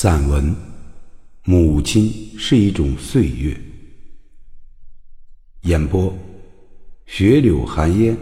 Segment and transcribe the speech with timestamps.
[0.00, 0.54] 散文
[1.44, 3.52] 《母亲是一种岁月》，
[5.68, 6.14] 演播：
[7.04, 8.16] 雪柳寒烟，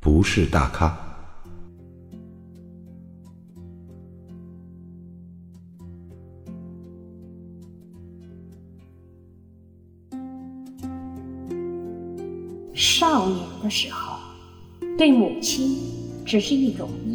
[0.00, 0.94] 不是大咖。
[12.74, 14.18] 少年的时候，
[14.98, 15.74] 对母亲
[16.26, 17.11] 只是一种依；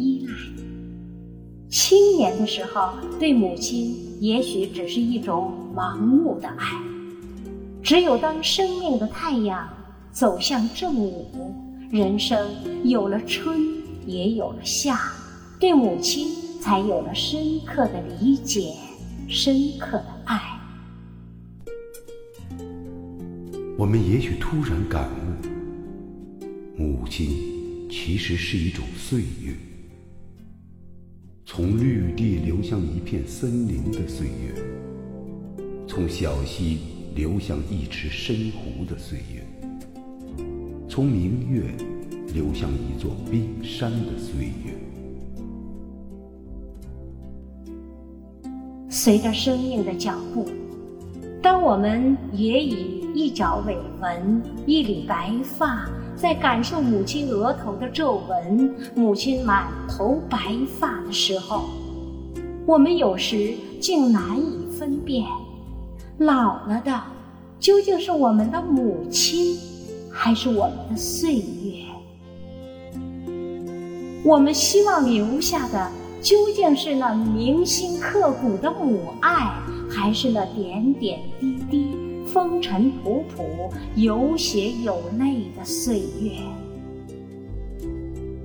[1.70, 6.66] 青年的时候，对母亲也许只是一种盲目的爱。
[7.82, 9.68] 只有当生命的太阳
[10.10, 11.54] 走向正午，
[11.90, 12.48] 人生
[12.84, 13.60] 有了春，
[14.06, 14.98] 也有了夏，
[15.60, 16.28] 对母亲
[16.60, 18.74] 才有了深刻的理解，
[19.28, 20.40] 深刻的爱。
[23.76, 26.82] 我们也许突然感悟。
[26.82, 29.54] 母亲其实是一种岁月，
[31.58, 34.54] 从绿地流向一片森林的岁月，
[35.88, 36.78] 从小溪
[37.16, 39.44] 流向一池深湖的岁月，
[40.88, 41.62] 从明月
[42.32, 44.72] 流向一座冰山的岁月。
[48.88, 50.48] 随着生命的脚步，
[51.42, 55.90] 当我们也以一角尾纹、一缕白发。
[56.20, 60.38] 在感受母亲额头的皱纹、母亲满头白
[60.78, 61.68] 发的时候，
[62.66, 65.24] 我们有时竟难以分辨，
[66.18, 67.00] 老了的
[67.60, 69.56] 究竟是我们的母亲，
[70.10, 71.84] 还是我们的岁月？
[74.24, 75.88] 我们希望留下的
[76.20, 79.52] 究竟是那铭心刻骨的母爱，
[79.88, 82.07] 还是那点点滴滴？
[82.38, 86.38] 风尘仆仆、有血有泪的岁月，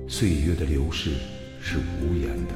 [0.08, 1.12] 岁月的流逝
[1.60, 2.54] 是无言的。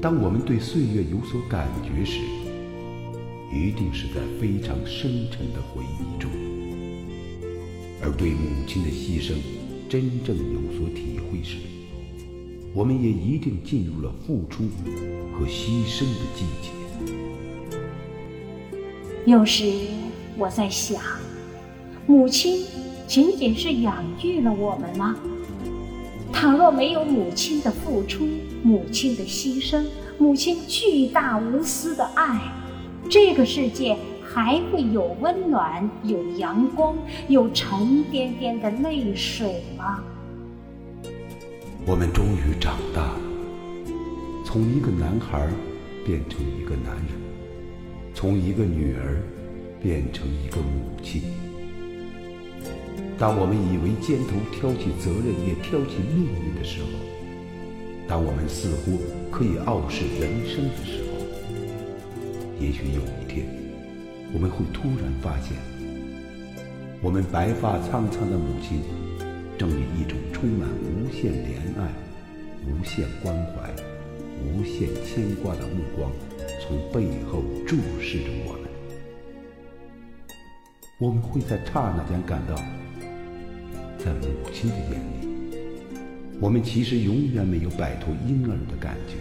[0.00, 2.20] 当我们对岁月有所感觉时，
[3.52, 6.30] 一定是在非常深沉的回忆中；
[8.00, 9.34] 而对母亲的牺牲
[9.88, 11.56] 真正有所体会时，
[12.72, 14.62] 我们也一定进入了付出
[15.32, 16.83] 和牺牲的季节。
[19.26, 19.72] 有时
[20.36, 21.00] 我在想，
[22.06, 22.62] 母亲
[23.06, 25.16] 仅仅是养育了我们吗？
[26.30, 28.28] 倘若没有母亲的付出、
[28.62, 29.82] 母亲的牺牲、
[30.18, 32.38] 母亲巨大无私的爱，
[33.08, 36.94] 这个世界还会有温暖、有阳光、
[37.26, 40.04] 有沉甸甸的泪水吗？
[41.86, 43.20] 我们终于长大了，
[44.44, 45.48] 从一个男孩
[46.04, 47.23] 变成一个男人。
[48.14, 49.20] 从一个女儿
[49.82, 51.20] 变成一个母亲。
[53.18, 56.88] 当我们以为肩头挑起责任也挑起命运的时候，
[58.08, 61.18] 当我们似乎可以傲视人生的时候，
[62.60, 63.46] 也许有一天，
[64.32, 65.56] 我们会突然发现，
[67.02, 68.80] 我们白发苍苍的母亲，
[69.58, 71.90] 正以一种充满无限怜爱、
[72.66, 73.70] 无限关怀、
[74.42, 76.10] 无限牵挂的目光。
[76.66, 78.70] 从背后注视着我们，
[80.98, 82.54] 我们会在刹那间感到，
[83.98, 85.28] 在母亲的眼里，
[86.40, 89.16] 我们其实永远没有摆脱婴儿的感觉，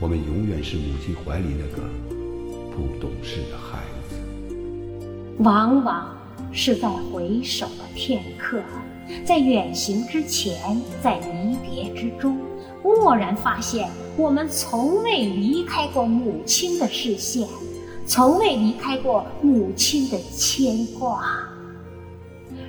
[0.00, 1.84] 我们永远是母亲怀里那个
[2.74, 4.16] 不懂事的孩子。
[5.38, 6.18] 往往
[6.52, 8.60] 是在回首的片刻，
[9.24, 12.36] 在远行之前，在离别之中。
[12.96, 17.46] 蓦然发现，我们从未离开过母亲的视线，
[18.06, 21.44] 从未离开过母亲的牵挂。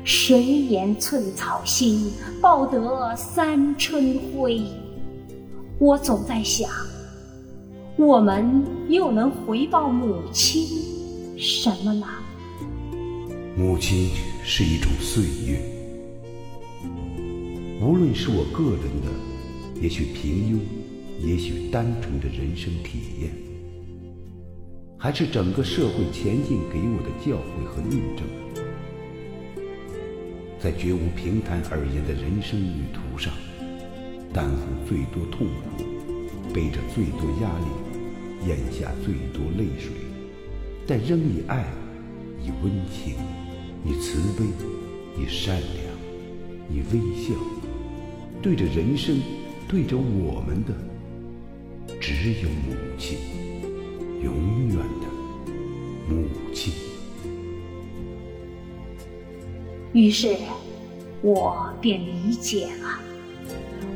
[0.04, 4.62] 谁言寸草心，报得三春晖？
[5.78, 6.70] 我总在想，
[7.98, 10.68] 我们又能回报母亲
[11.38, 12.08] 什么呢？
[13.56, 14.10] 母亲
[14.44, 15.62] 是一种岁月，
[17.82, 19.29] 无论是我个人的。
[19.82, 20.60] 也许平庸，
[21.26, 23.32] 也许单纯的人生体验，
[24.98, 28.28] 还是整个社会前进给我的教诲和印证。
[30.60, 33.34] 在绝无平坦而言的人生旅途上，
[34.34, 39.90] 担负最多痛苦，背着最多压力，咽下最多泪水，
[40.86, 41.64] 但仍以爱，
[42.44, 43.16] 以温情，
[43.86, 44.44] 以慈悲，
[45.18, 45.80] 以善良，
[46.70, 47.34] 以微笑，
[48.42, 49.18] 对着人生。
[49.70, 50.74] 对着我们的，
[52.02, 53.20] 只有母亲，
[54.24, 55.54] 永远的
[56.10, 56.74] 母亲。
[59.94, 60.36] 于是，
[61.22, 63.00] 我便理解了，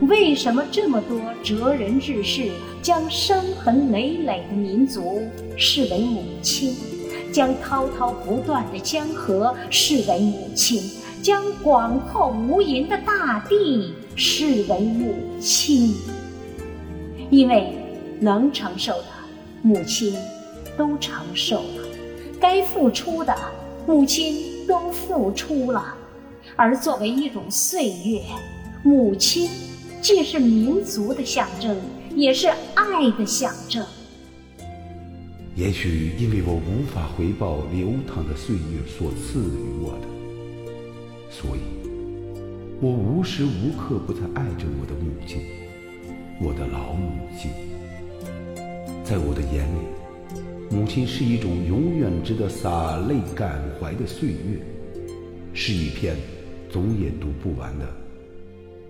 [0.08, 2.52] 为什么这么多哲人志士
[2.84, 5.24] 将伤痕累累的民族
[5.58, 6.76] 视为母亲，
[7.32, 10.80] 将滔滔不断的江河视为母亲，
[11.24, 15.96] 将广阔无垠的大地视为母亲？
[17.30, 17.74] 因为
[18.20, 19.08] 能承受的，
[19.62, 20.14] 母亲
[20.78, 21.84] 都承受了；
[22.40, 23.36] 该付出的，
[23.88, 25.96] 母亲都付出了。
[26.56, 28.22] 而作为一种岁月，
[28.84, 29.50] 母亲
[30.02, 31.76] 既是民族的象征，
[32.16, 33.84] 也是爱的象征。
[35.56, 40.08] 也许因为我无法回报流淌的岁月所赐予我的，
[41.32, 41.83] 所以，
[42.84, 45.40] 我无时无刻不在爱着我的母亲，
[46.42, 47.50] 我的老母亲。
[49.06, 54.60] 在我的眼里，母亲是一种永远值得洒泪感怀的岁月，
[55.54, 56.14] 是一篇。
[56.70, 57.88] 总也读不完的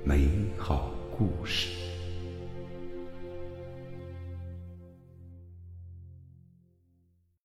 [0.04, 1.93] 美好故事。